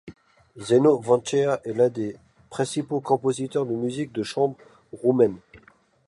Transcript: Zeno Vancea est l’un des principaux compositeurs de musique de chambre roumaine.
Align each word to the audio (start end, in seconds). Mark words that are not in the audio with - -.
Zeno 0.57 0.97
Vancea 0.99 1.61
est 1.63 1.73
l’un 1.73 1.89
des 1.89 2.15
principaux 2.49 3.01
compositeurs 3.01 3.67
de 3.67 3.75
musique 3.75 4.11
de 4.11 4.23
chambre 4.23 4.57
roumaine. 4.93 5.37